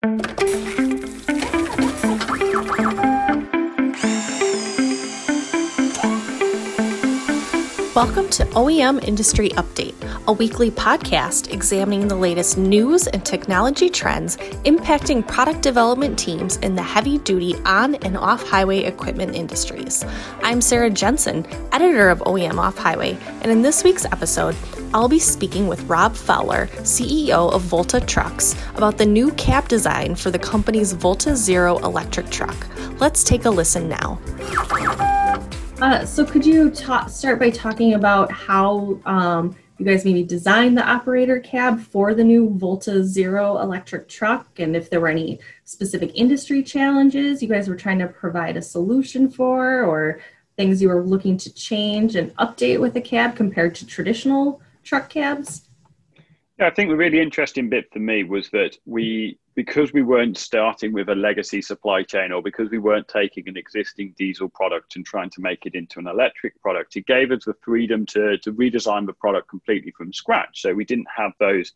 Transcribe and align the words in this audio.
Welcome 0.00 0.28
to 8.30 8.44
OEM 8.52 9.02
Industry 9.02 9.48
Update, 9.50 9.96
a 10.28 10.32
weekly 10.32 10.70
podcast 10.70 11.52
examining 11.52 12.06
the 12.06 12.14
latest 12.14 12.56
news 12.56 13.08
and 13.08 13.26
technology 13.26 13.90
trends 13.90 14.36
impacting 14.36 15.26
product 15.26 15.62
development 15.62 16.16
teams 16.16 16.58
in 16.58 16.76
the 16.76 16.82
heavy 16.82 17.18
duty 17.18 17.56
on 17.64 17.96
and 17.96 18.16
off 18.16 18.48
highway 18.48 18.84
equipment 18.84 19.34
industries. 19.34 20.04
I'm 20.42 20.60
Sarah 20.60 20.90
Jensen, 20.90 21.44
editor 21.72 22.08
of 22.08 22.20
OEM 22.20 22.58
Off 22.58 22.78
Highway, 22.78 23.18
and 23.42 23.50
in 23.50 23.62
this 23.62 23.82
week's 23.82 24.04
episode, 24.04 24.54
I'll 24.94 25.08
be 25.08 25.18
speaking 25.18 25.68
with 25.68 25.82
Rob 25.84 26.16
Fowler, 26.16 26.68
CEO 26.78 27.52
of 27.52 27.60
Volta 27.60 28.00
Trucks, 28.00 28.54
about 28.74 28.96
the 28.96 29.04
new 29.04 29.30
cab 29.32 29.68
design 29.68 30.14
for 30.14 30.30
the 30.30 30.38
company's 30.38 30.92
Volta 30.92 31.36
Zero 31.36 31.76
electric 31.78 32.30
truck. 32.30 32.56
Let's 32.98 33.22
take 33.22 33.44
a 33.44 33.50
listen 33.50 33.88
now. 33.90 34.18
Uh, 35.82 36.06
so 36.06 36.24
could 36.24 36.44
you 36.44 36.70
ta- 36.70 37.06
start 37.06 37.38
by 37.38 37.50
talking 37.50 37.94
about 37.94 38.32
how 38.32 38.98
um, 39.04 39.54
you 39.76 39.84
guys 39.84 40.06
maybe 40.06 40.22
designed 40.22 40.78
the 40.78 40.88
operator 40.88 41.38
cab 41.38 41.80
for 41.80 42.14
the 42.14 42.24
new 42.24 42.48
Volta 42.56 43.04
Zero 43.04 43.58
electric 43.58 44.08
truck 44.08 44.58
and 44.58 44.74
if 44.74 44.88
there 44.88 45.00
were 45.00 45.08
any 45.08 45.38
specific 45.64 46.10
industry 46.14 46.62
challenges 46.62 47.40
you 47.42 47.48
guys 47.48 47.68
were 47.68 47.76
trying 47.76 47.98
to 48.00 48.08
provide 48.08 48.56
a 48.56 48.62
solution 48.62 49.30
for 49.30 49.84
or 49.84 50.18
things 50.56 50.82
you 50.82 50.88
were 50.88 51.04
looking 51.04 51.36
to 51.36 51.54
change 51.54 52.16
and 52.16 52.34
update 52.36 52.80
with 52.80 52.92
the 52.94 53.00
cab 53.00 53.36
compared 53.36 53.74
to 53.76 53.86
traditional 53.86 54.60
truck 54.88 55.10
cabs? 55.10 55.68
Yeah, 56.58 56.66
I 56.66 56.70
think 56.70 56.88
the 56.88 56.96
really 56.96 57.20
interesting 57.20 57.68
bit 57.68 57.92
for 57.92 58.00
me 58.00 58.24
was 58.24 58.50
that 58.50 58.76
we, 58.84 59.38
because 59.54 59.92
we 59.92 60.02
weren't 60.02 60.36
starting 60.36 60.92
with 60.92 61.08
a 61.08 61.14
legacy 61.14 61.62
supply 61.62 62.02
chain 62.02 62.32
or 62.32 62.42
because 62.42 62.68
we 62.70 62.78
weren't 62.78 63.06
taking 63.06 63.48
an 63.48 63.56
existing 63.56 64.14
diesel 64.18 64.48
product 64.48 64.96
and 64.96 65.06
trying 65.06 65.30
to 65.30 65.40
make 65.40 65.66
it 65.66 65.74
into 65.74 66.00
an 66.00 66.08
electric 66.08 66.60
product, 66.60 66.96
it 66.96 67.06
gave 67.06 67.30
us 67.30 67.44
the 67.44 67.54
freedom 67.62 68.04
to, 68.06 68.38
to 68.38 68.52
redesign 68.52 69.06
the 69.06 69.12
product 69.12 69.48
completely 69.48 69.92
from 69.96 70.12
scratch. 70.12 70.62
So 70.62 70.74
we 70.74 70.84
didn't 70.84 71.08
have 71.14 71.32
those 71.38 71.72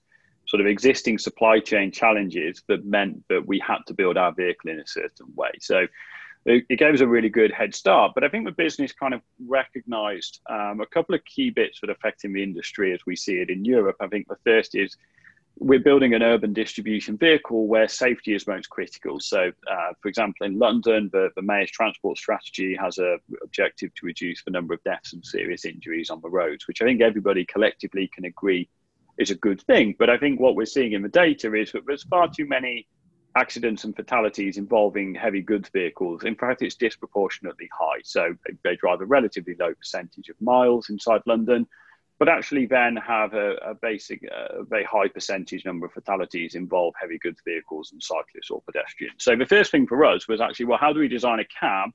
sort 0.49 0.61
of 0.61 0.67
existing 0.67 1.19
supply 1.19 1.61
chain 1.61 1.93
challenges 1.93 2.63
that 2.67 2.85
meant 2.85 3.23
that 3.29 3.47
we 3.47 3.61
had 3.61 3.79
to 3.87 3.95
build 3.95 4.17
our 4.17 4.33
vehicle 4.33 4.71
in 4.71 4.81
a 4.81 4.87
certain 4.87 5.27
way. 5.37 5.53
So 5.61 5.87
it, 6.45 6.65
it 6.69 6.79
gave 6.79 6.95
us 6.95 7.01
a 7.01 7.07
really 7.07 7.29
good 7.29 7.53
head 7.53 7.75
start. 7.75 8.13
But 8.15 8.25
I 8.25 8.29
think 8.29 8.45
the 8.45 8.53
business 8.53 8.93
kind 8.93 9.15
of 9.15 9.23
recognized 9.47 10.41
um, 10.51 10.81
a 10.81 10.87
couple 10.87 11.15
of 11.15 11.25
key 11.25 11.51
bits 11.51 11.81
that 11.81 11.91
are 11.91 11.95
affecting 11.95 12.33
the 12.33 12.43
industry 12.43 12.93
as 12.93 13.01
we 13.07 13.17
see 13.17 13.35
it 13.35 13.51
in 13.51 13.65
Europe. 13.65 13.97
I 14.01 14.09
think 14.09 14.29
the 14.29 14.37
first 14.45 14.75
is 14.75 14.97
we're 15.59 15.81
building 15.81 16.15
an 16.15 16.23
urban 16.23 16.53
distribution 16.53 17.17
vehicle 17.17 17.67
where 17.67 17.87
safety 17.87 18.35
is 18.35 18.47
most 18.47 18.71
critical. 18.71 19.21
So, 19.21 19.53
uh, 19.71 19.93
for 20.01 20.09
example, 20.09 20.47
in 20.47 20.59
London, 20.59 21.11
the, 21.13 21.29
the 21.37 21.43
mayor's 21.43 21.71
transport 21.71 22.19
strategy 22.19 22.75
has 22.75 22.99
a 22.99 23.19
objective 23.43 23.95
to 23.95 24.07
reduce 24.07 24.43
the 24.43 24.51
number 24.51 24.75
of 24.75 24.83
deaths 24.83 25.13
and 25.13 25.25
serious 25.25 25.65
injuries 25.65 26.11
on 26.11 26.21
the 26.23 26.31
roads, 26.31 26.67
which 26.67 26.81
I 26.81 26.87
think 26.87 27.03
everybody 27.03 27.45
collectively 27.45 28.11
can 28.13 28.25
agree 28.25 28.69
is 29.19 29.31
a 29.31 29.37
good 29.37 29.61
thing. 29.63 29.95
But 29.99 30.09
I 30.11 30.17
think 30.17 30.41
what 30.41 30.57
we're 30.57 30.65
seeing 30.65 30.93
in 30.93 31.03
the 31.03 31.09
data 31.09 31.55
is 31.55 31.71
that 31.73 31.83
there's 31.87 32.05
far 32.05 32.29
too 32.29 32.47
many 32.47 32.87
accidents 33.37 33.85
and 33.85 33.97
fatalities 33.97 34.59
involving 34.59 35.15
heavy 35.15 35.41
goods 35.41 35.69
vehicles. 35.71 36.25
In 36.25 36.35
fact, 36.35 36.63
it's 36.63 36.75
disproportionately 36.75 37.69
high. 37.73 38.01
So 38.05 38.35
they 38.65 38.77
drive 38.77 39.01
a 39.01 39.07
relatively 39.07 39.57
low 39.59 39.75
percentage 39.75 40.29
of 40.29 40.41
miles 40.41 40.91
inside 40.91 41.23
London, 41.27 41.67
but 42.19 42.29
actually 42.29 42.67
then 42.67 42.97
have 42.97 43.33
a, 43.35 43.55
a 43.57 43.75
basic, 43.75 44.23
uh, 44.31 44.61
a 44.61 44.65
very 44.65 44.85
high 44.85 45.09
percentage 45.09 45.65
number 45.65 45.87
of 45.87 45.93
fatalities 45.93 46.55
involve 46.55 46.95
heavy 47.01 47.19
goods 47.19 47.41
vehicles 47.45 47.91
and 47.93 48.03
cyclists 48.03 48.51
or 48.51 48.63
pedestrians. 48.63 49.25
So 49.25 49.35
the 49.35 49.47
first 49.47 49.71
thing 49.71 49.87
for 49.87 50.05
us 50.05 50.29
was 50.29 50.41
actually, 50.41 50.67
well, 50.67 50.79
how 50.79 50.93
do 50.93 51.01
we 51.01 51.09
design 51.09 51.41
a 51.41 51.45
cab 51.45 51.91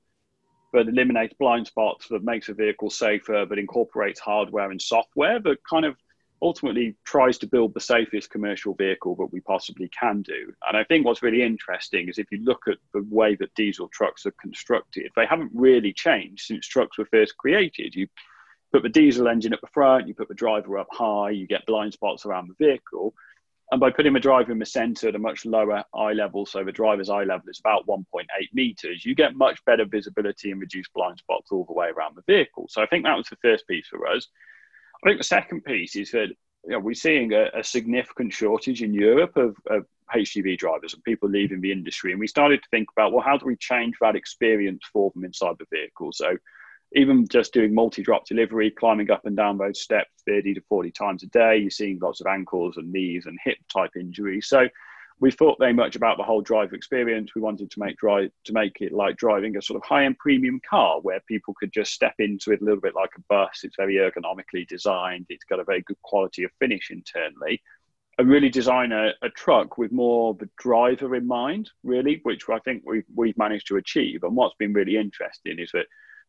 that 0.74 0.88
eliminates 0.88 1.34
blind 1.40 1.68
spots, 1.68 2.08
that 2.10 2.24
makes 2.24 2.50
a 2.50 2.54
vehicle 2.54 2.90
safer, 2.90 3.46
but 3.46 3.60
incorporates 3.60 4.20
hardware 4.20 4.72
and 4.72 4.82
software 4.82 5.40
that 5.40 5.58
kind 5.70 5.86
of 5.86 5.96
ultimately 6.42 6.96
tries 7.04 7.38
to 7.40 7.48
build 7.48 7.74
the 7.74 7.80
safest 7.80 8.30
commercial 8.30 8.74
vehicle 8.74 9.16
that 9.16 9.32
we 9.32 9.40
possibly 9.42 9.90
can 9.90 10.22
do. 10.22 10.54
And 10.68 10.78
I 10.78 10.84
think 10.84 11.06
what's 11.06 11.24
really 11.24 11.42
interesting 11.42 12.08
is 12.08 12.18
if 12.18 12.32
you 12.32 12.44
look 12.44 12.68
at 12.68 12.78
the 12.94 13.06
way 13.10 13.36
that 13.36 13.54
diesel 13.56 13.88
trucks 13.90 14.26
are 14.26 14.34
constructed, 14.40 15.12
they 15.16 15.26
haven't 15.26 15.52
really 15.54 15.94
changed 15.94 16.46
since 16.46 16.68
trucks 16.68 16.98
were 16.98 17.08
first 17.12 17.38
created. 17.38 17.96
You 17.96 18.08
put 18.72 18.84
the 18.84 18.90
diesel 18.90 19.28
engine 19.28 19.54
at 19.54 19.62
the 19.62 19.68
front, 19.68 20.08
you 20.08 20.14
put 20.14 20.28
the 20.28 20.36
driver 20.36 20.78
up 20.78 20.88
high, 20.92 21.32
you 21.32 21.48
get 21.48 21.66
blind 21.66 21.94
spots 21.94 22.26
around 22.26 22.50
the 22.50 22.66
vehicle. 22.66 23.14
And 23.72 23.82
by 23.82 23.90
putting 23.90 24.14
the 24.14 24.20
driver 24.20 24.52
in 24.52 24.60
the 24.60 24.66
center 24.66 25.10
at 25.10 25.16
a 25.16 25.20
much 25.20 25.46
lower 25.46 25.84
eye 25.94 26.14
level, 26.14 26.46
so 26.46 26.64
the 26.64 26.72
driver's 26.72 27.10
eye 27.10 27.26
level 27.26 27.50
is 27.50 27.60
about 27.60 27.86
1.8 27.86 28.24
meters, 28.54 29.06
you 29.06 29.14
get 29.14 29.36
much 29.36 29.64
better 29.66 29.84
visibility 29.84 30.52
and 30.52 30.62
reduce 30.62 30.88
blind 30.90 31.18
spots 31.18 31.52
all 31.52 31.66
the 31.66 31.74
way 31.74 31.90
around 31.90 32.16
the 32.16 32.34
vehicle. 32.34 32.68
So 32.70 32.82
I 32.82 32.86
think 32.86 33.04
that 33.04 33.18
was 33.18 33.28
the 33.28 33.36
first 33.42 33.68
piece 33.68 33.88
for 33.88 34.08
us. 34.08 34.28
I 35.08 35.12
think 35.12 35.22
the 35.22 35.24
second 35.24 35.64
piece 35.64 35.96
is 35.96 36.12
that 36.12 36.28
you 36.66 36.72
know, 36.72 36.80
we're 36.80 36.94
seeing 36.94 37.32
a, 37.32 37.46
a 37.58 37.64
significant 37.64 38.34
shortage 38.34 38.84
in 38.84 38.94
Europe 38.94 39.38
of, 39.38 39.56
of, 39.70 39.86
HGV 40.16 40.58
drivers 40.58 40.94
and 40.94 41.04
people 41.04 41.30
leaving 41.30 41.60
the 41.60 41.72
industry. 41.72 42.12
And 42.12 42.20
we 42.20 42.28
started 42.28 42.64
to 42.64 42.70
think 42.72 42.88
about, 42.96 43.12
well, 43.12 43.26
how 43.26 43.36
do 43.36 43.46
we 43.46 43.58
change 43.58 43.96
that 44.00 44.16
experience 44.16 44.82
for 44.94 45.12
them 45.12 45.26
inside 45.26 45.56
the 45.60 45.66
vehicle? 45.70 46.14
So 46.14 46.38
even 46.96 47.28
just 47.28 47.52
doing 47.52 47.74
multi-drop 47.74 48.26
delivery, 48.26 48.72
climbing 48.72 49.12
up 49.12 49.26
and 49.26 49.36
down 49.36 49.58
those 49.58 49.82
steps 49.82 50.10
30 50.26 50.54
to 50.54 50.62
40 50.70 50.92
times 50.92 51.24
a 51.24 51.28
day, 51.28 51.58
you're 51.58 51.70
seeing 51.70 52.00
lots 52.02 52.22
of 52.22 52.28
ankles 52.28 52.78
and 52.78 52.90
knees 52.90 53.26
and 53.26 53.38
hip 53.44 53.58
type 53.70 53.92
injuries. 53.98 54.48
So 54.48 54.70
we 55.20 55.32
thought 55.32 55.58
very 55.60 55.74
much 55.74 55.96
about 55.96 56.18
the 56.18 56.24
whole 56.24 56.42
driver 56.42 56.76
experience. 56.76 57.34
We 57.34 57.42
wanted 57.42 57.72
to 57.72 57.80
make 57.80 57.98
drive 57.98 58.30
to 58.46 58.54
make 58.54 58.78
it 58.82 58.94
like 58.94 59.18
driving 59.18 59.58
a 59.58 59.62
sort 59.62 59.78
of 59.78 59.88
high-end 59.88 60.18
premium 60.20 60.62
car 60.70 61.00
where 61.02 61.20
people 61.22 61.56
could 61.60 61.74
just 61.74 61.92
step 61.92 62.14
into 62.20 62.52
it 62.52 62.62
a 62.62 62.64
little 62.64 62.82
bit 62.82 62.94
like 62.96 63.10
a 63.18 63.22
bus. 63.28 63.62
It's 63.64 63.76
very 63.78 63.96
ergonomically 63.96 64.68
designed. 64.68 65.26
It's 65.30 65.46
got 65.46 65.60
a 65.60 65.64
very 65.64 65.82
good 65.82 66.02
quality 66.04 66.44
of 66.44 66.52
finish 66.60 66.92
internally. 66.92 67.62
And 68.20 68.30
really 68.30 68.50
design 68.50 68.92
a, 68.92 69.12
a 69.22 69.30
truck 69.30 69.78
with 69.78 69.92
more 69.92 70.34
the 70.34 70.50
driver 70.58 71.16
in 71.16 71.28
mind, 71.28 71.70
really, 71.84 72.20
which 72.24 72.44
I 72.50 72.60
think 72.60 72.84
we've, 72.86 73.06
we've 73.16 73.38
managed 73.38 73.68
to 73.68 73.78
achieve. 73.78 74.24
And 74.24 74.36
what's 74.36 74.56
been 74.56 74.74
really 74.74 74.98
interesting 74.98 75.60
is 75.60 75.72
that 75.74 75.86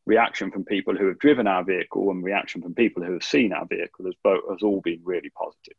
reaction 0.06 0.50
from 0.50 0.65
people 0.65 0.97
who 0.97 1.06
have 1.09 1.19
driven 1.19 1.47
our 1.47 1.65
vehicle 1.65 2.10
and 2.10 2.25
reaction 2.25 2.62
from 2.62 2.75
people 2.75 3.03
who 3.03 3.12
have 3.12 3.22
seen 3.22 3.53
our 3.53 3.66
vehicle 3.66 4.06
has 4.06 4.15
both 4.25 4.43
has 4.50 4.62
all 4.62 4.81
been 4.81 5.00
really 5.04 5.31
positive. 5.31 5.77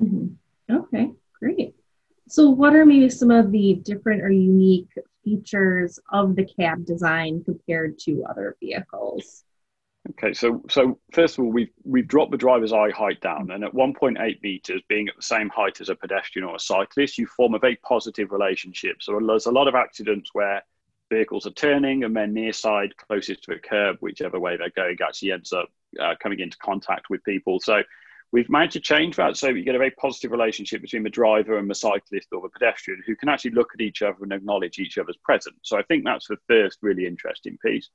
Mm-hmm. 0.00 0.76
Okay, 0.76 1.12
great. 1.40 1.74
So, 2.28 2.50
what 2.50 2.76
are 2.76 2.84
maybe 2.84 3.08
some 3.08 3.30
of 3.30 3.50
the 3.50 3.80
different 3.82 4.22
or 4.22 4.30
unique 4.30 4.90
features 5.24 5.98
of 6.12 6.36
the 6.36 6.44
cab 6.44 6.84
design 6.84 7.42
compared 7.44 7.98
to 8.00 8.24
other 8.28 8.56
vehicles? 8.60 9.44
Okay, 10.10 10.32
so 10.32 10.62
so 10.70 10.98
first 11.12 11.38
of 11.38 11.44
all, 11.44 11.50
we've 11.50 11.72
we've 11.84 12.06
dropped 12.06 12.30
the 12.30 12.38
driver's 12.38 12.72
eye 12.72 12.90
height 12.90 13.20
down, 13.20 13.50
and 13.50 13.64
at 13.64 13.74
1.8 13.74 14.42
meters, 14.42 14.82
being 14.88 15.08
at 15.08 15.16
the 15.16 15.22
same 15.22 15.48
height 15.48 15.80
as 15.80 15.88
a 15.88 15.94
pedestrian 15.94 16.46
or 16.46 16.56
a 16.56 16.60
cyclist, 16.60 17.18
you 17.18 17.26
form 17.26 17.54
a 17.54 17.58
very 17.58 17.76
positive 17.76 18.30
relationship. 18.30 19.02
So 19.02 19.18
there's 19.26 19.46
a 19.46 19.52
lot 19.52 19.68
of 19.68 19.74
accidents 19.74 20.30
where 20.32 20.62
vehicles 21.10 21.46
are 21.46 21.52
turning, 21.52 22.04
and 22.04 22.14
then 22.14 22.34
near 22.34 22.52
side 22.52 22.96
closest 22.96 23.44
to 23.44 23.52
a 23.52 23.58
curb, 23.58 23.96
whichever 24.00 24.38
way 24.38 24.56
they're 24.56 24.70
going, 24.70 24.96
actually 25.02 25.32
ends 25.32 25.52
up 25.52 25.68
uh, 26.00 26.14
coming 26.22 26.40
into 26.40 26.58
contact 26.58 27.10
with 27.10 27.24
people. 27.24 27.58
So 27.60 27.82
We've 28.30 28.50
managed 28.50 28.74
to 28.74 28.80
change 28.80 29.16
that 29.16 29.38
so 29.38 29.48
you 29.48 29.64
get 29.64 29.74
a 29.74 29.78
very 29.78 29.92
positive 29.92 30.32
relationship 30.32 30.82
between 30.82 31.02
the 31.02 31.08
driver 31.08 31.56
and 31.56 31.68
the 31.68 31.74
cyclist 31.74 32.28
or 32.32 32.42
the 32.42 32.50
pedestrian 32.50 33.02
who 33.06 33.16
can 33.16 33.30
actually 33.30 33.52
look 33.52 33.70
at 33.72 33.80
each 33.80 34.02
other 34.02 34.18
and 34.22 34.32
acknowledge 34.32 34.78
each 34.78 34.98
other's 34.98 35.16
presence. 35.16 35.56
So 35.62 35.78
I 35.78 35.82
think 35.84 36.04
that's 36.04 36.28
the 36.28 36.36
first 36.46 36.78
really 36.82 37.06
interesting 37.06 37.56
piece. 37.64 37.88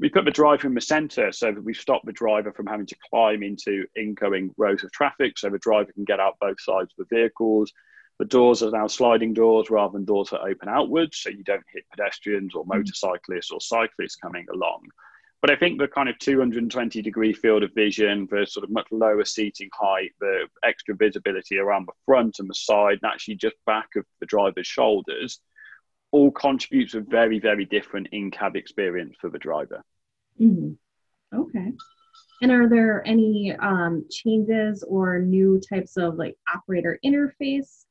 We 0.00 0.08
put 0.08 0.24
the 0.24 0.30
driver 0.32 0.66
in 0.66 0.74
the 0.74 0.80
center 0.80 1.30
so 1.32 1.52
that 1.52 1.62
we've 1.62 1.76
stopped 1.76 2.06
the 2.06 2.12
driver 2.12 2.52
from 2.52 2.66
having 2.66 2.86
to 2.86 2.96
climb 3.10 3.42
into 3.42 3.84
incoming 3.96 4.52
rows 4.56 4.82
of 4.82 4.92
traffic 4.92 5.38
so 5.38 5.48
the 5.48 5.58
driver 5.58 5.92
can 5.92 6.04
get 6.04 6.20
out 6.20 6.38
both 6.40 6.60
sides 6.60 6.92
of 6.98 7.08
the 7.08 7.16
vehicles. 7.16 7.72
The 8.18 8.24
doors 8.24 8.64
are 8.64 8.70
now 8.70 8.88
sliding 8.88 9.32
doors 9.32 9.70
rather 9.70 9.92
than 9.92 10.04
doors 10.04 10.30
that 10.30 10.40
open 10.40 10.68
outwards 10.68 11.18
so 11.18 11.30
you 11.30 11.44
don't 11.44 11.64
hit 11.72 11.84
pedestrians 11.90 12.54
or 12.54 12.64
hmm. 12.64 12.78
motorcyclists 12.78 13.52
or 13.52 13.60
cyclists 13.60 14.16
coming 14.16 14.46
along. 14.52 14.88
But 15.40 15.52
I 15.52 15.56
think 15.56 15.78
the 15.78 15.86
kind 15.86 16.08
of 16.08 16.18
220 16.18 17.00
degree 17.00 17.32
field 17.32 17.62
of 17.62 17.72
vision, 17.74 18.26
the 18.30 18.44
sort 18.44 18.64
of 18.64 18.70
much 18.70 18.88
lower 18.90 19.24
seating 19.24 19.68
height, 19.72 20.10
the 20.20 20.48
extra 20.64 20.96
visibility 20.96 21.58
around 21.58 21.86
the 21.86 21.92
front 22.04 22.40
and 22.40 22.50
the 22.50 22.54
side, 22.54 22.98
and 23.02 23.12
actually 23.12 23.36
just 23.36 23.54
back 23.64 23.88
of 23.96 24.04
the 24.20 24.26
driver's 24.26 24.66
shoulders, 24.66 25.40
all 26.10 26.32
contributes 26.32 26.94
a 26.94 27.00
very, 27.00 27.38
very 27.38 27.64
different 27.64 28.08
in 28.12 28.30
cab 28.30 28.56
experience 28.56 29.14
for 29.20 29.30
the 29.30 29.38
driver. 29.38 29.84
Mm-hmm. 30.40 30.72
Okay. 31.38 31.72
And 32.40 32.52
are 32.52 32.68
there 32.68 33.06
any 33.06 33.54
um, 33.60 34.06
changes 34.10 34.82
or 34.82 35.18
new 35.18 35.60
types 35.60 35.96
of 35.96 36.16
like 36.16 36.36
operator 36.52 36.98
interface 37.04 37.84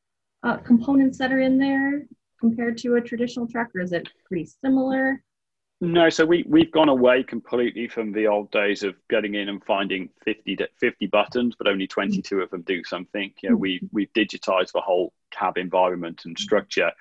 uh, 0.43 0.57
components 0.57 1.17
that 1.17 1.31
are 1.31 1.41
in 1.41 1.57
there 1.57 2.07
compared 2.39 2.77
to 2.77 2.95
a 2.95 3.01
traditional 3.01 3.47
truck, 3.47 3.69
or 3.75 3.81
is 3.81 3.91
it 3.91 4.07
pretty 4.25 4.49
similar? 4.63 5.23
No, 5.79 6.09
so 6.09 6.25
we, 6.25 6.43
we've 6.47 6.71
gone 6.71 6.89
away 6.89 7.21
completely 7.21 7.87
from 7.87 8.11
the 8.11 8.25
old 8.25 8.49
days 8.49 8.81
of 8.81 8.95
getting 9.09 9.35
in 9.35 9.47
and 9.47 9.63
finding 9.63 10.09
50, 10.25 10.57
50 10.79 11.07
buttons, 11.07 11.55
but 11.55 11.67
only 11.67 11.85
22 11.85 12.41
of 12.41 12.49
them 12.49 12.63
do 12.63 12.83
something. 12.83 13.31
You 13.43 13.51
know, 13.51 13.55
we, 13.55 13.77
mm-hmm. 13.77 13.85
we've 13.91 14.13
digitized 14.13 14.71
the 14.71 14.81
whole 14.81 15.13
cab 15.29 15.57
environment 15.57 16.23
and 16.25 16.35
mm-hmm. 16.35 16.43
structure. 16.43 16.91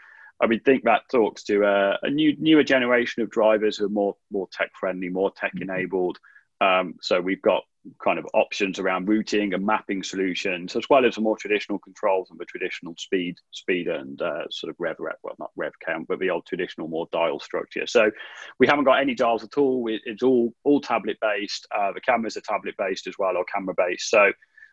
I 0.43 0.47
mean, 0.47 0.61
think 0.61 0.85
that 0.85 1.09
talks 1.11 1.43
to 1.45 1.65
a, 1.65 1.99
a 2.03 2.11
new 2.11 2.37
newer 2.39 2.63
generation 2.63 3.23
of 3.23 3.31
drivers 3.31 3.79
who 3.79 3.87
are 3.87 3.91
more 3.91 4.17
more 4.31 4.49
tech 4.53 4.71
friendly, 4.79 5.09
more 5.09 5.31
tech 5.31 5.53
enabled. 5.59 6.19
Um, 6.61 6.95
so 7.01 7.21
we've 7.21 7.43
got 7.43 7.63
kind 8.03 8.19
of 8.19 8.27
options 8.35 8.79
around 8.79 9.09
routing 9.09 9.55
and 9.55 9.65
mapping 9.65 10.03
solutions, 10.03 10.75
as 10.75 10.85
well 10.91 11.05
as 11.05 11.15
the 11.15 11.21
more 11.21 11.37
traditional 11.37 11.79
controls 11.79 12.31
and 12.31 12.39
the 12.39 12.45
traditional 12.45 12.95
speed, 12.99 13.37
speed 13.53 13.87
and 13.89 14.21
uh, 14.21 14.45
sort 14.51 14.71
of 14.71 14.77
rev 14.79 14.97
rep, 14.99 15.19
well, 15.23 15.37
not 15.39 15.51
rev 15.57 15.73
count, 15.85 16.09
but 16.09 16.19
the 16.19 16.31
old 16.31 16.47
traditional 16.47 16.89
more 16.89 17.07
dial 17.13 17.39
structure. 17.39 17.87
So 17.87 18.11
we 18.59 18.67
haven't 18.67 18.85
got 18.85 19.01
any 19.01 19.15
dials 19.15 19.45
at 19.45 19.59
all. 19.59 19.87
It's 19.89 20.23
all 20.23 20.53
all 20.65 20.81
tablet 20.81 21.19
based. 21.21 21.67
Uh, 21.77 21.93
the 21.93 22.01
cameras 22.01 22.37
are 22.37 22.43
tablet 22.43 22.75
based 22.77 23.07
as 23.07 23.15
well, 23.19 23.37
or 23.37 23.45
camera 23.45 23.75
based. 23.77 24.11
So 24.11 24.33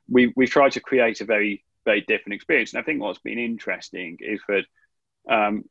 we 0.09 0.33
we've 0.35 0.50
tried 0.50 0.71
to 0.74 0.80
create 0.80 1.21
a 1.21 1.25
very 1.25 1.63
very 1.85 2.01
different 2.01 2.35
experience. 2.35 2.74
And 2.74 2.81
I 2.81 2.83
think 2.83 3.01
what's 3.01 3.19
been 3.19 3.39
interesting 3.39 4.18
is 4.21 4.39
that 4.47 4.65
um, 5.30 5.65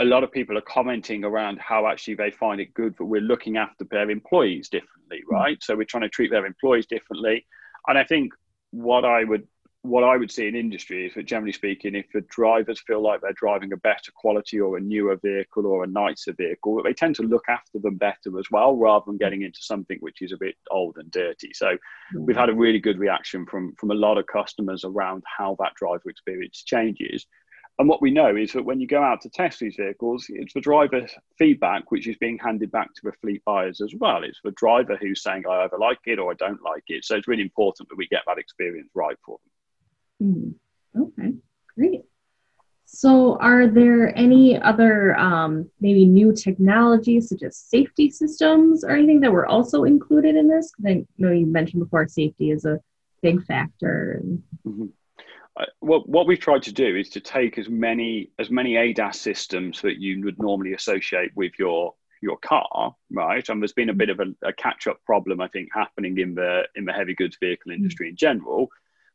a 0.00 0.04
lot 0.04 0.24
of 0.24 0.32
people 0.32 0.58
are 0.58 0.62
commenting 0.62 1.24
around 1.24 1.58
how 1.60 1.86
actually 1.86 2.14
they 2.14 2.30
find 2.30 2.60
it 2.60 2.74
good 2.74 2.96
that 2.98 3.04
we're 3.04 3.20
looking 3.20 3.56
after 3.56 3.84
their 3.84 4.10
employees 4.10 4.68
differently, 4.68 5.18
mm. 5.18 5.30
right? 5.30 5.62
So 5.62 5.76
we're 5.76 5.84
trying 5.84 6.02
to 6.02 6.08
treat 6.08 6.30
their 6.30 6.46
employees 6.46 6.86
differently. 6.86 7.46
And 7.86 7.96
I 7.98 8.04
think 8.04 8.32
what 8.70 9.04
I 9.04 9.24
would 9.24 9.46
what 9.82 10.02
I 10.02 10.16
would 10.16 10.30
see 10.30 10.48
in 10.48 10.56
industry 10.56 11.06
is 11.06 11.12
that 11.12 11.26
generally 11.26 11.52
speaking, 11.52 11.94
if 11.94 12.06
the 12.14 12.22
drivers 12.30 12.80
feel 12.86 13.02
like 13.02 13.20
they're 13.20 13.34
driving 13.34 13.70
a 13.74 13.76
better 13.76 14.10
quality 14.14 14.58
or 14.58 14.78
a 14.78 14.80
newer 14.80 15.16
vehicle 15.22 15.66
or 15.66 15.84
a 15.84 15.86
nicer 15.86 16.32
vehicle, 16.32 16.82
they 16.82 16.94
tend 16.94 17.16
to 17.16 17.22
look 17.22 17.44
after 17.50 17.78
them 17.78 17.98
better 17.98 18.38
as 18.38 18.46
well, 18.50 18.76
rather 18.76 19.04
than 19.06 19.18
getting 19.18 19.42
into 19.42 19.60
something 19.60 19.98
which 20.00 20.22
is 20.22 20.32
a 20.32 20.38
bit 20.38 20.56
old 20.70 20.96
and 20.96 21.10
dirty. 21.10 21.50
So 21.52 21.76
we've 22.18 22.34
had 22.34 22.48
a 22.48 22.54
really 22.54 22.80
good 22.80 22.98
reaction 22.98 23.44
from 23.44 23.74
from 23.78 23.90
a 23.90 23.94
lot 23.94 24.16
of 24.16 24.26
customers 24.26 24.84
around 24.84 25.22
how 25.26 25.54
that 25.60 25.74
driver 25.74 26.08
experience 26.08 26.62
changes. 26.64 27.26
And 27.78 27.88
what 27.88 28.00
we 28.00 28.12
know 28.12 28.36
is 28.36 28.52
that 28.52 28.64
when 28.64 28.80
you 28.80 28.86
go 28.86 29.02
out 29.02 29.20
to 29.22 29.28
test 29.28 29.58
these 29.58 29.74
vehicles, 29.76 30.26
it's 30.28 30.54
the 30.54 30.60
driver 30.60 31.06
feedback 31.38 31.90
which 31.90 32.06
is 32.06 32.16
being 32.18 32.38
handed 32.38 32.70
back 32.70 32.94
to 32.94 33.00
the 33.02 33.12
fleet 33.12 33.44
buyers 33.44 33.80
as 33.80 33.92
well. 33.98 34.22
It's 34.22 34.40
the 34.44 34.52
driver 34.52 34.96
who's 35.00 35.22
saying, 35.22 35.44
I 35.48 35.64
either 35.64 35.78
like 35.78 35.98
it 36.06 36.20
or 36.20 36.30
I 36.30 36.34
don't 36.34 36.62
like 36.62 36.84
it. 36.86 37.04
So 37.04 37.16
it's 37.16 37.26
really 37.26 37.42
important 37.42 37.88
that 37.88 37.98
we 37.98 38.06
get 38.06 38.22
that 38.26 38.38
experience 38.38 38.90
right 38.94 39.16
for 39.26 39.38
them. 40.20 40.56
Mm. 40.96 41.02
Okay, 41.18 41.32
great. 41.76 42.02
So, 42.86 43.36
are 43.38 43.66
there 43.66 44.16
any 44.16 44.60
other 44.60 45.18
um, 45.18 45.68
maybe 45.80 46.04
new 46.04 46.32
technologies 46.32 47.28
such 47.28 47.42
as 47.42 47.56
safety 47.56 48.08
systems 48.08 48.84
or 48.84 48.90
anything 48.90 49.18
that 49.20 49.32
were 49.32 49.46
also 49.46 49.82
included 49.82 50.36
in 50.36 50.46
this? 50.46 50.70
Because 50.70 50.98
I 50.98 51.06
know 51.18 51.32
you 51.32 51.46
mentioned 51.46 51.82
before 51.82 52.06
safety 52.06 52.52
is 52.52 52.64
a 52.64 52.78
big 53.20 53.44
factor. 53.46 54.22
Mm-hmm 54.64 54.86
what 55.80 56.08
what 56.08 56.26
we've 56.26 56.38
tried 56.38 56.62
to 56.64 56.72
do 56.72 56.96
is 56.96 57.10
to 57.10 57.20
take 57.20 57.58
as 57.58 57.68
many 57.68 58.30
as 58.38 58.50
many 58.50 58.74
ADAS 58.74 59.16
systems 59.16 59.80
that 59.82 59.98
you 59.98 60.24
would 60.24 60.38
normally 60.38 60.74
associate 60.74 61.30
with 61.36 61.52
your 61.58 61.94
your 62.20 62.38
car, 62.38 62.94
right? 63.12 63.46
And 63.48 63.60
there's 63.60 63.74
been 63.74 63.90
a 63.90 63.94
bit 63.94 64.08
of 64.08 64.18
a, 64.18 64.48
a 64.48 64.52
catch 64.52 64.86
up 64.86 64.98
problem, 65.04 65.40
I 65.40 65.48
think, 65.48 65.68
happening 65.72 66.18
in 66.18 66.34
the 66.34 66.62
in 66.74 66.84
the 66.84 66.92
heavy 66.92 67.14
goods 67.14 67.36
vehicle 67.40 67.70
mm. 67.70 67.76
industry 67.76 68.08
in 68.08 68.16
general, 68.16 68.68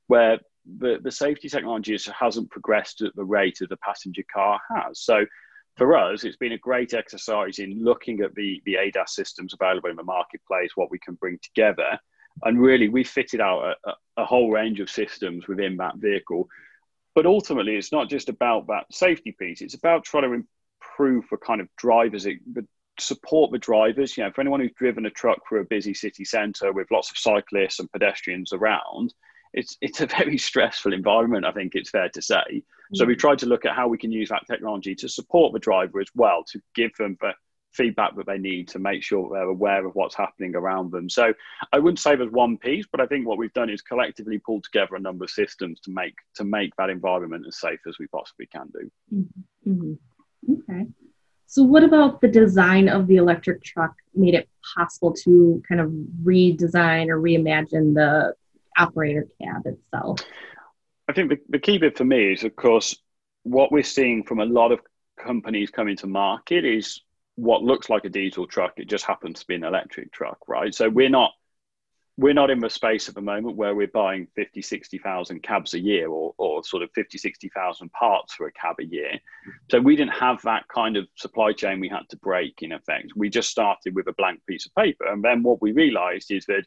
where 0.07 0.39
the, 0.77 0.99
the 1.01 1.11
safety 1.11 1.49
technology 1.49 1.97
hasn't 2.17 2.51
progressed 2.51 3.01
at 3.01 3.15
the 3.15 3.23
rate 3.23 3.61
of 3.61 3.69
the 3.69 3.77
passenger 3.77 4.23
car 4.31 4.59
has. 4.69 4.99
So 5.01 5.25
for 5.75 5.97
us, 5.97 6.23
it's 6.23 6.37
been 6.37 6.51
a 6.51 6.57
great 6.57 6.93
exercise 6.93 7.59
in 7.59 7.83
looking 7.83 8.21
at 8.21 8.35
the, 8.35 8.61
the 8.65 8.75
ADAS 8.75 9.09
systems 9.09 9.53
available 9.53 9.89
in 9.89 9.95
the 9.95 10.03
marketplace, 10.03 10.71
what 10.75 10.91
we 10.91 10.99
can 10.99 11.15
bring 11.15 11.39
together, 11.41 11.97
and 12.43 12.61
really, 12.61 12.89
we 12.89 13.03
fitted 13.03 13.41
out 13.41 13.75
a, 13.85 13.93
a, 14.17 14.25
whole 14.25 14.51
range 14.51 14.79
of 14.79 14.89
systems 14.89 15.47
within 15.47 15.77
that 15.77 15.97
vehicle. 15.97 16.47
But 17.15 17.25
ultimately, 17.25 17.75
it's 17.75 17.91
not 17.91 18.09
just 18.09 18.29
about 18.29 18.67
that 18.67 18.85
safety 18.91 19.35
piece. 19.37 19.61
It's 19.61 19.73
about 19.73 20.05
trying 20.05 20.23
to 20.23 20.33
improve 20.33 21.25
for 21.25 21.37
kind 21.37 21.59
of 21.61 21.67
drivers, 21.77 22.27
but 22.47 22.63
support 22.99 23.51
the 23.51 23.57
drivers. 23.57 24.17
You 24.17 24.23
know, 24.23 24.31
for 24.31 24.41
anyone 24.41 24.59
who's 24.59 24.73
driven 24.77 25.05
a 25.05 25.09
truck 25.09 25.39
through 25.47 25.61
a 25.61 25.65
busy 25.65 25.93
city 25.93 26.23
centre 26.23 26.71
with 26.71 26.91
lots 26.91 27.09
of 27.09 27.17
cyclists 27.17 27.79
and 27.79 27.91
pedestrians 27.91 28.53
around, 28.53 29.13
it's 29.53 29.77
it's 29.81 30.01
a 30.01 30.07
very 30.07 30.37
stressful 30.37 30.93
environment. 30.93 31.45
I 31.45 31.51
think 31.51 31.75
it's 31.75 31.89
fair 31.89 32.09
to 32.09 32.21
say. 32.21 32.63
So 32.93 33.05
we 33.05 33.15
mm. 33.15 33.19
tried 33.19 33.39
to 33.39 33.45
look 33.45 33.65
at 33.65 33.75
how 33.75 33.87
we 33.87 33.97
can 33.97 34.11
use 34.11 34.29
that 34.29 34.47
technology 34.49 34.95
to 34.95 35.09
support 35.09 35.53
the 35.53 35.59
driver 35.59 35.99
as 35.99 36.09
well, 36.15 36.43
to 36.51 36.61
give 36.75 36.91
them 36.97 37.17
the 37.21 37.33
feedback 37.71 38.15
that 38.15 38.25
they 38.25 38.37
need 38.37 38.67
to 38.69 38.79
make 38.79 39.03
sure 39.03 39.29
they're 39.31 39.43
aware 39.43 39.85
of 39.85 39.93
what's 39.95 40.15
happening 40.15 40.55
around 40.55 40.91
them. 40.91 41.09
So 41.09 41.33
I 41.71 41.79
wouldn't 41.79 41.99
say 41.99 42.15
there's 42.15 42.31
one 42.31 42.57
piece, 42.57 42.85
but 42.91 42.99
I 42.99 43.05
think 43.05 43.27
what 43.27 43.37
we've 43.37 43.53
done 43.53 43.69
is 43.69 43.81
collectively 43.81 44.39
pulled 44.39 44.63
together 44.63 44.95
a 44.95 44.99
number 44.99 45.25
of 45.25 45.29
systems 45.29 45.79
to 45.81 45.91
make 45.91 46.15
to 46.35 46.43
make 46.43 46.75
that 46.77 46.89
environment 46.89 47.45
as 47.47 47.59
safe 47.59 47.79
as 47.87 47.97
we 47.99 48.07
possibly 48.07 48.47
can 48.47 48.67
do. 48.73 48.91
Mm-hmm. 49.13 49.71
mm-hmm. 49.71 49.93
Okay. 50.53 50.87
So 51.47 51.63
what 51.63 51.83
about 51.83 52.21
the 52.21 52.27
design 52.27 52.87
of 52.89 53.07
the 53.07 53.15
electric 53.15 53.63
truck 53.63 53.95
made 54.13 54.35
it 54.35 54.47
possible 54.75 55.13
to 55.23 55.63
kind 55.67 55.81
of 55.81 55.91
redesign 56.23 57.09
or 57.09 57.19
reimagine 57.19 57.95
the 57.95 58.35
operator 58.77 59.27
cab 59.41 59.65
itself? 59.65 60.19
I 61.07 61.13
think 61.13 61.29
the, 61.29 61.39
the 61.49 61.57
key 61.57 61.79
bit 61.79 61.97
for 61.97 62.05
me 62.05 62.33
is, 62.33 62.43
of 62.43 62.55
course, 62.55 62.95
what 63.41 63.71
we're 63.71 63.81
seeing 63.81 64.23
from 64.23 64.39
a 64.39 64.45
lot 64.45 64.71
of 64.71 64.79
companies 65.17 65.71
coming 65.71 65.97
to 65.97 66.07
market 66.07 66.65
is 66.65 67.01
what 67.39 67.63
looks 67.63 67.89
like 67.89 68.03
a 68.03 68.09
diesel 68.09 68.45
truck 68.45 68.73
it 68.77 68.89
just 68.89 69.05
happens 69.05 69.39
to 69.39 69.47
be 69.47 69.55
an 69.55 69.63
electric 69.63 70.11
truck 70.11 70.37
right? 70.47 70.73
So 70.75 70.89
we're 70.89 71.09
not 71.09 71.31
we're 72.17 72.33
not 72.33 72.49
in 72.49 72.59
the 72.59 72.69
space 72.69 73.07
at 73.07 73.15
the 73.15 73.21
moment 73.21 73.55
where 73.55 73.73
we're 73.73 73.87
buying 73.87 74.27
50 74.35 74.61
60,000 74.61 75.41
cabs 75.41 75.73
a 75.73 75.79
year 75.79 76.09
or, 76.09 76.33
or 76.37 76.61
sort 76.65 76.83
of 76.83 76.89
50 76.93 77.17
60,000 77.17 77.89
parts 77.93 78.33
for 78.33 78.47
a 78.47 78.51
cab 78.51 78.75
a 78.81 78.85
year. 78.85 79.13
So 79.71 79.79
we 79.79 79.95
didn't 79.95 80.15
have 80.15 80.41
that 80.41 80.67
kind 80.67 80.97
of 80.97 81.07
supply 81.15 81.53
chain 81.53 81.79
we 81.79 81.87
had 81.87 82.09
to 82.09 82.17
break 82.17 82.61
in 82.61 82.73
effect. 82.73 83.13
We 83.15 83.29
just 83.29 83.49
started 83.49 83.95
with 83.95 84.09
a 84.09 84.13
blank 84.13 84.41
piece 84.45 84.65
of 84.65 84.75
paper 84.75 85.05
and 85.07 85.23
then 85.23 85.43
what 85.43 85.61
we 85.61 85.71
realized 85.71 86.31
is 86.31 86.45
that 86.47 86.65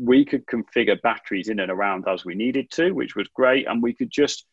we 0.00 0.24
could 0.24 0.46
configure 0.46 1.00
batteries 1.02 1.48
in 1.48 1.58
and 1.58 1.72
around 1.72 2.06
as 2.08 2.24
we 2.24 2.36
needed 2.36 2.70
to 2.72 2.92
which 2.92 3.16
was 3.16 3.26
great 3.34 3.66
and 3.66 3.82
we 3.82 3.94
could 3.94 4.10
just 4.10 4.46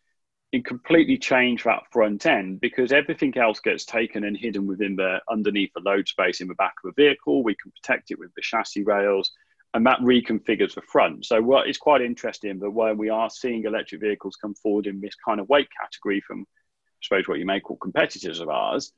it 0.52 0.66
completely 0.66 1.18
change 1.18 1.64
that 1.64 1.84
front 1.92 2.26
end 2.26 2.60
because 2.60 2.92
everything 2.92 3.38
else 3.38 3.60
gets 3.62 3.86
taken 3.86 4.26
and 4.26 4.36
hidden 4.36 4.68
within 4.68 4.98
the 4.98 5.20
underneath 5.30 5.72
the 5.74 5.82
load 5.82 6.08
space 6.08 6.42
in 6.42 6.48
the 6.48 6.56
back 6.56 6.74
of 6.84 6.90
a 6.90 6.94
vehicle. 6.94 7.44
We 7.44 7.56
can 7.56 7.72
protect 7.72 8.12
it 8.12 8.20
with 8.20 8.34
the 8.36 8.42
chassis 8.42 8.84
rails, 8.84 9.32
and 9.74 9.86
that 9.86 10.00
reconfigures 10.00 10.76
the 10.76 10.82
front. 10.82 11.26
So 11.26 11.42
what 11.42 11.70
is 11.70 11.78
quite 11.78 12.02
interesting 12.02 12.60
that 12.60 12.70
when 12.70 12.98
we 12.98 13.10
are 13.10 13.30
seeing 13.30 13.64
electric 13.64 14.02
vehicles 14.02 14.36
come 14.36 14.54
forward 14.56 14.88
in 14.88 15.00
this 15.00 15.16
kind 15.26 15.40
of 15.40 15.48
weight 15.48 15.70
category 15.80 16.20
from, 16.20 16.42
I 16.42 17.00
suppose, 17.02 17.28
what 17.30 17.40
you 17.40 17.46
may 17.46 17.62
call 17.62 17.78
competitors 17.78 18.42
of 18.42 18.50
ours, 18.50 18.92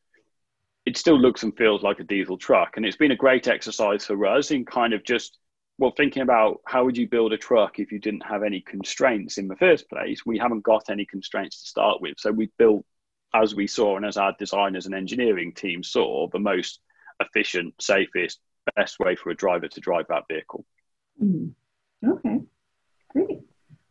it 0.87 0.97
still 0.97 1.19
looks 1.19 1.43
and 1.43 1.55
feels 1.55 1.83
like 1.83 1.99
a 1.99 2.03
diesel 2.03 2.37
truck, 2.37 2.77
and 2.77 2.85
it's 2.85 2.97
been 2.97 3.11
a 3.11 3.15
great 3.15 3.47
exercise 3.47 4.05
for 4.05 4.25
us 4.25 4.49
in 4.49 4.65
kind 4.65 4.93
of 4.93 5.03
just 5.03 5.37
well, 5.77 5.93
thinking 5.95 6.21
about 6.21 6.61
how 6.65 6.85
would 6.85 6.97
you 6.97 7.07
build 7.07 7.33
a 7.33 7.37
truck 7.37 7.79
if 7.79 7.91
you 7.91 7.99
didn't 7.99 8.25
have 8.25 8.43
any 8.43 8.61
constraints 8.61 9.37
in 9.37 9.47
the 9.47 9.55
first 9.55 9.89
place, 9.89 10.25
we 10.25 10.37
haven't 10.37 10.63
got 10.63 10.89
any 10.89 11.05
constraints 11.05 11.63
to 11.63 11.69
start 11.69 12.01
with. 12.01 12.15
So 12.19 12.31
we 12.31 12.51
built, 12.57 12.85
as 13.33 13.55
we 13.55 13.65
saw, 13.65 13.97
and 13.97 14.05
as 14.05 14.17
our 14.17 14.35
designers 14.37 14.85
and 14.85 14.93
engineering 14.93 15.53
team 15.53 15.83
saw, 15.83 16.27
the 16.31 16.39
most 16.39 16.79
efficient, 17.19 17.73
safest, 17.81 18.39
best 18.75 18.99
way 18.99 19.15
for 19.15 19.31
a 19.31 19.35
driver 19.35 19.67
to 19.67 19.79
drive 19.79 20.05
that 20.09 20.23
vehicle. 20.29 20.65
Mm. 21.21 21.53
Okay, 22.05 22.41
great. 23.09 23.39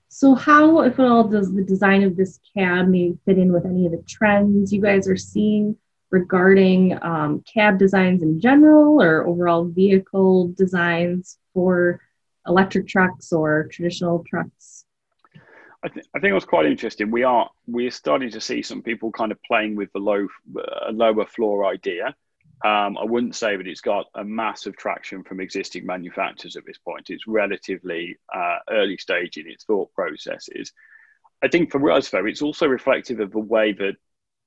So, 0.08 0.34
how, 0.34 0.82
if 0.82 0.98
at 0.98 1.06
all, 1.06 1.24
does 1.24 1.52
the 1.52 1.64
design 1.64 2.02
of 2.02 2.16
this 2.16 2.38
cab 2.54 2.88
maybe 2.88 3.18
fit 3.24 3.38
in 3.38 3.52
with 3.52 3.64
any 3.64 3.86
of 3.86 3.92
the 3.92 4.04
trends 4.06 4.72
you 4.72 4.80
guys 4.80 5.08
are 5.08 5.16
seeing 5.16 5.76
regarding 6.12 7.02
um, 7.02 7.42
cab 7.52 7.78
designs 7.78 8.22
in 8.22 8.38
general 8.38 9.02
or 9.02 9.26
overall 9.26 9.64
vehicle 9.64 10.48
designs 10.56 11.38
for 11.54 12.00
electric 12.46 12.86
trucks 12.86 13.32
or 13.32 13.68
traditional 13.72 14.22
trucks? 14.28 14.84
I, 15.84 15.88
th- 15.88 16.06
I, 16.14 16.20
think 16.20 16.30
it 16.30 16.34
was 16.34 16.44
quite 16.44 16.66
interesting. 16.66 17.10
We 17.10 17.24
are 17.24 17.50
we're 17.66 17.90
starting 17.90 18.30
to 18.30 18.40
see 18.40 18.62
some 18.62 18.82
people 18.82 19.10
kind 19.10 19.32
of 19.32 19.42
playing 19.42 19.74
with 19.74 19.92
the 19.92 19.98
low 19.98 20.28
uh, 20.56 20.92
lower 20.92 21.26
floor 21.26 21.66
idea. 21.66 22.14
Um, 22.64 22.96
I 22.96 23.04
wouldn't 23.04 23.34
say 23.34 23.56
that 23.56 23.66
it's 23.66 23.80
got 23.80 24.06
a 24.14 24.22
massive 24.22 24.76
traction 24.76 25.24
from 25.24 25.40
existing 25.40 25.84
manufacturers 25.84 26.54
at 26.54 26.64
this 26.64 26.78
point. 26.78 27.10
It's 27.10 27.26
relatively 27.26 28.16
uh, 28.32 28.58
early 28.70 28.96
stage 28.96 29.36
in 29.36 29.48
its 29.48 29.64
thought 29.64 29.92
processes. 29.94 30.72
I 31.42 31.48
think 31.48 31.72
for 31.72 31.90
us, 31.90 32.10
though, 32.10 32.26
it's 32.26 32.42
also 32.42 32.68
reflective 32.68 33.18
of 33.18 33.32
the 33.32 33.40
way 33.40 33.72
that 33.72 33.96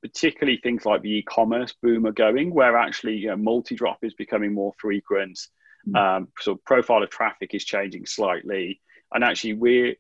particularly 0.06 0.60
things 0.62 0.86
like 0.86 1.02
the 1.02 1.18
e-commerce 1.18 1.74
boom 1.82 2.06
are 2.06 2.12
going, 2.12 2.54
where 2.54 2.78
actually 2.78 3.16
you 3.16 3.28
know, 3.30 3.38
multi-drop 3.38 3.98
is 4.04 4.14
becoming 4.14 4.54
more 4.54 4.74
frequent. 4.78 5.40
Mm. 5.88 5.96
Um, 5.98 6.28
so 6.40 6.56
profile 6.56 7.02
of 7.02 7.10
traffic 7.10 7.56
is 7.56 7.66
changing 7.66 8.06
slightly, 8.06 8.82
and 9.12 9.24
actually 9.24 9.54
we're 9.54 9.96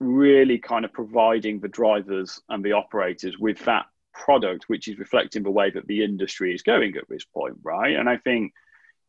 really 0.00 0.58
kind 0.58 0.84
of 0.84 0.92
providing 0.92 1.60
the 1.60 1.68
drivers 1.68 2.40
and 2.48 2.64
the 2.64 2.72
operators 2.72 3.38
with 3.38 3.64
that 3.64 3.86
product 4.12 4.64
which 4.66 4.88
is 4.88 4.98
reflecting 4.98 5.42
the 5.42 5.50
way 5.50 5.70
that 5.70 5.86
the 5.86 6.02
industry 6.04 6.52
is 6.52 6.62
going 6.62 6.96
at 6.96 7.08
this 7.08 7.24
point, 7.24 7.56
right? 7.62 7.94
And 7.94 8.08
I 8.08 8.16
think 8.16 8.52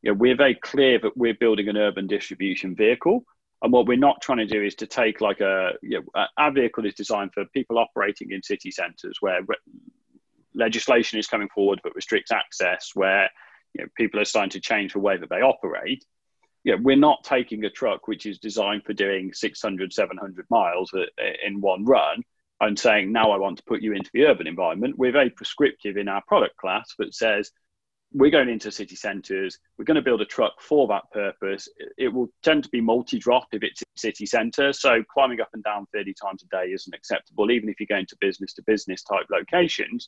you 0.04 0.12
know, 0.12 0.16
we're 0.16 0.36
very 0.36 0.56
clear 0.56 1.00
that 1.00 1.18
we're 1.18 1.34
building 1.34 1.70
an 1.70 1.78
urban 1.78 2.06
distribution 2.06 2.76
vehicle. 2.76 3.26
And 3.64 3.74
what 3.74 3.88
we're 3.88 3.98
not 3.98 4.22
trying 4.22 4.40
to 4.40 4.46
do 4.46 4.62
is 4.64 4.76
to 4.76 4.88
take 4.88 5.22
like 5.22 5.42
a, 5.42 5.72
you 5.82 6.04
know, 6.16 6.26
our 6.38 6.52
vehicle 6.52 6.86
is 6.86 6.94
designed 6.94 7.34
for 7.34 7.46
people 7.46 7.80
operating 7.80 8.32
in 8.32 8.44
city 8.44 8.70
centres 8.70 9.18
where 9.22 9.42
re- 9.48 9.56
legislation 10.56 11.20
is 11.20 11.28
coming 11.28 11.50
forward 11.54 11.82
that 11.84 11.96
restricts 11.96 12.32
access, 12.32 12.92
where 12.94 13.30
you 13.74 13.84
know, 13.84 13.90
people 13.98 14.20
are 14.20 14.26
starting 14.26 14.52
to 14.52 14.60
change 14.60 14.94
the 14.94 15.00
way 15.00 15.18
that 15.18 15.30
they 15.30 15.42
operate. 15.42 16.06
Yeah, 16.64 16.76
we're 16.82 16.96
not 16.96 17.24
taking 17.24 17.64
a 17.66 17.70
truck 17.70 18.08
which 18.08 18.26
is 18.26 18.40
designed 18.40 18.84
for 18.86 18.94
doing 18.94 19.34
600, 19.34 19.94
700 19.94 20.46
miles 20.50 20.92
in 21.46 21.62
one 21.62 21.86
run 21.86 22.24
and 22.62 22.80
saying, 22.80 23.12
now 23.12 23.32
I 23.32 23.38
want 23.38 23.58
to 23.58 23.64
put 23.66 23.82
you 23.82 23.94
into 23.94 24.10
the 24.14 24.26
urban 24.26 24.48
environment. 24.48 24.98
We're 24.98 25.12
very 25.12 25.30
prescriptive 25.30 25.98
in 25.98 26.08
our 26.08 26.24
product 26.28 26.58
class 26.58 26.96
that 26.98 27.14
says, 27.14 27.52
we're 28.14 28.32
going 28.32 28.50
into 28.50 28.72
city 28.72 28.96
centres. 28.96 29.60
We're 29.78 29.86
going 29.86 29.96
to 29.96 30.02
build 30.02 30.22
a 30.22 30.26
truck 30.26 30.62
for 30.62 30.88
that 30.88 31.04
purpose. 31.12 31.68
It 31.98 32.08
will 32.08 32.30
tend 32.44 32.64
to 32.64 32.70
be 32.70 32.80
multi 32.80 33.20
drop 33.20 33.48
if 33.52 33.62
it's 33.62 33.84
city 33.98 34.26
centre. 34.26 34.72
So 34.72 35.04
climbing 35.14 35.42
up 35.42 35.50
and 35.54 35.64
down 35.64 35.86
30 35.94 36.14
times 36.14 36.44
a 36.44 36.48
day 36.48 36.72
isn't 36.72 36.96
acceptable, 36.96 37.52
even 37.52 37.68
if 37.68 37.80
you're 37.80 37.88
going 37.88 38.06
to 38.08 38.18
business 38.22 38.54
to 38.54 38.64
business 38.64 39.04
type 39.04 39.26
locations. 39.30 40.08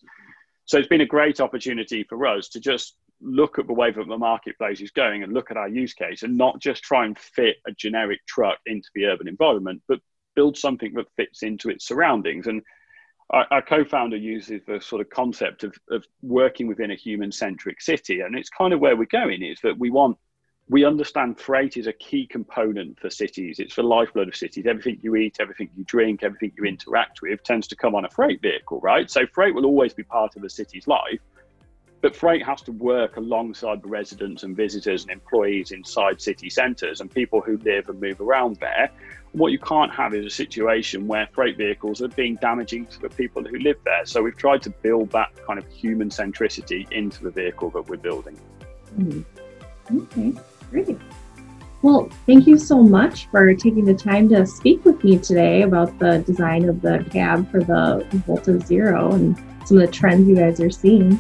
So 0.68 0.78
it's 0.78 0.88
been 0.88 1.02
a 1.02 1.06
great 1.06 1.40
opportunity 1.40 2.04
for 2.04 2.28
us 2.28 2.50
to 2.50 2.60
just 2.60 2.96
look 3.22 3.58
at 3.58 3.68
the 3.68 3.74
way 3.74 3.90
that 3.90 4.08
the 4.08 4.18
marketplace 4.18 4.82
is 4.82 4.92
going 4.92 5.24
and 5.24 5.34
look 5.34 5.50
at 5.50 5.58
our 5.58 5.70
use 5.70 5.94
case 5.94 6.24
and 6.24 6.38
not 6.38 6.60
just 6.60 6.84
try 6.84 7.06
and 7.06 7.18
fit 7.18 7.56
a 7.66 7.72
generic 7.72 8.20
truck 8.28 8.60
into 8.66 8.90
the 8.94 9.06
urban 9.06 9.28
environment, 9.30 9.82
but 9.88 10.00
build 10.36 10.58
something 10.58 10.94
that 10.94 11.08
fits 11.16 11.42
into 11.42 11.70
its 11.70 11.88
surroundings. 11.88 12.48
And 12.48 12.62
our, 13.30 13.48
our 13.50 13.62
co-founder 13.62 14.18
uses 14.18 14.62
the 14.68 14.82
sort 14.82 15.02
of 15.02 15.10
concept 15.10 15.64
of, 15.64 15.74
of 15.90 16.06
working 16.22 16.68
within 16.68 16.92
a 16.92 16.96
human-centric 16.96 17.82
city, 17.82 18.20
and 18.20 18.38
it's 18.38 18.50
kind 18.50 18.74
of 18.74 18.82
where 18.82 18.96
we're 18.98 19.06
going. 19.06 19.44
Is 19.44 19.60
that 19.64 19.80
we 19.80 19.90
want 19.90 20.18
we 20.70 20.84
understand 20.84 21.40
freight 21.40 21.78
is 21.78 21.88
a 21.88 21.94
key 21.94 22.28
component 22.28 23.00
for 23.00 23.10
cities. 23.10 23.60
It's 23.60 23.76
the 23.76 23.84
lifeblood 23.84 24.28
of 24.28 24.36
cities. 24.36 24.66
Everything 24.68 25.00
you 25.02 25.16
eat, 25.16 25.38
everything 25.40 25.70
you 25.78 25.86
drink, 25.86 26.24
everything 26.24 26.52
you 26.58 26.66
interact 26.66 27.22
with 27.22 27.42
tends 27.44 27.68
to 27.68 27.76
come 27.76 27.96
on 27.96 28.04
a 28.04 28.10
freight 28.10 28.42
vehicle, 28.42 28.82
right? 28.82 29.10
So 29.10 29.26
freight 29.28 29.56
will 29.56 29.66
always 29.66 29.94
be 29.94 30.04
part 30.04 30.36
of 30.36 30.44
a 30.44 30.50
city's 30.50 30.86
life, 30.86 31.22
but 32.02 32.16
freight 32.16 32.46
has 32.46 32.62
to 32.64 32.74
work 32.74 33.16
alongside 33.16 33.82
the 33.82 33.88
residents 33.88 34.44
and 34.44 34.58
visitors 34.58 35.04
and 35.04 35.12
employees 35.12 35.72
inside 35.72 36.22
city 36.22 36.50
centres 36.50 37.00
and 37.00 37.10
people 37.10 37.40
who 37.40 37.58
live 37.60 37.88
and 37.88 38.02
move 38.02 38.20
around 38.20 38.58
there. 38.58 38.92
What 39.32 39.54
you 39.54 39.60
can't 39.60 39.94
have 39.94 40.14
is 40.14 40.26
a 40.26 40.30
situation 40.30 41.08
where 41.08 41.28
freight 41.32 41.58
vehicles 41.58 42.02
are 42.02 42.08
being 42.10 42.36
damaging 42.42 42.88
to 42.88 43.00
the 43.00 43.10
people 43.10 43.42
who 43.44 43.58
live 43.60 43.78
there. 43.86 44.06
So 44.06 44.22
we've 44.22 44.36
tried 44.36 44.64
to 44.64 44.70
build 44.70 45.12
that 45.12 45.30
kind 45.46 45.60
of 45.60 45.68
human 45.72 46.10
centricity 46.10 46.92
into 46.92 47.24
the 47.24 47.30
vehicle 47.30 47.70
that 47.70 47.88
we're 47.88 47.98
building. 47.98 48.38
Mm-hmm. 48.98 49.22
Okay, 49.96 50.34
great. 50.70 50.98
Well, 51.82 52.10
thank 52.26 52.48
you 52.48 52.58
so 52.58 52.82
much 52.82 53.28
for 53.30 53.54
taking 53.54 53.86
the 53.86 53.94
time 53.94 54.28
to 54.30 54.46
speak 54.46 54.84
with 54.84 55.04
me 55.04 55.20
today 55.20 55.62
about 55.62 55.98
the 56.00 56.20
design 56.20 56.68
of 56.68 56.82
the 56.82 57.06
cab 57.12 57.50
for 57.52 57.62
the 57.62 58.06
Volta 58.26 58.60
Zero 58.60 59.14
and 59.14 59.38
some 59.66 59.78
of 59.78 59.86
the 59.86 59.92
trends 59.92 60.28
you 60.28 60.36
guys 60.36 60.60
are 60.60 60.72
seeing. 60.72 61.20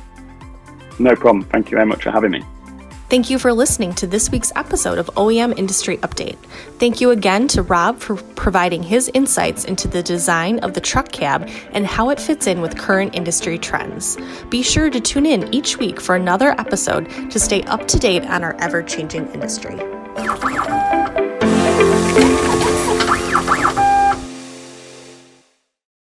No 0.99 1.15
problem. 1.15 1.43
Thank 1.45 1.69
you 1.69 1.77
very 1.77 1.85
much 1.85 2.03
for 2.03 2.11
having 2.11 2.31
me. 2.31 2.43
Thank 3.09 3.29
you 3.29 3.39
for 3.39 3.53
listening 3.53 3.93
to 3.95 4.07
this 4.07 4.29
week's 4.31 4.51
episode 4.57 4.97
of 4.97 5.09
OEM 5.15 5.57
Industry 5.57 5.95
Update. 5.99 6.35
Thank 6.77 6.99
you 6.99 7.11
again 7.11 7.47
to 7.49 7.61
Rob 7.61 7.99
for 7.99 8.17
providing 8.17 8.83
his 8.83 9.09
insights 9.13 9.63
into 9.63 9.87
the 9.87 10.03
design 10.03 10.59
of 10.59 10.73
the 10.73 10.81
truck 10.81 11.13
cab 11.13 11.49
and 11.71 11.87
how 11.87 12.09
it 12.09 12.19
fits 12.19 12.47
in 12.47 12.59
with 12.59 12.77
current 12.77 13.15
industry 13.15 13.57
trends. 13.57 14.17
Be 14.49 14.61
sure 14.61 14.89
to 14.89 14.99
tune 14.99 15.25
in 15.25 15.53
each 15.53 15.77
week 15.77 16.01
for 16.01 16.17
another 16.17 16.49
episode 16.59 17.09
to 17.31 17.39
stay 17.39 17.63
up 17.63 17.87
to 17.87 17.97
date 17.97 18.25
on 18.25 18.43
our 18.43 18.57
ever 18.59 18.83
changing 18.83 19.31
industry. 19.33 19.77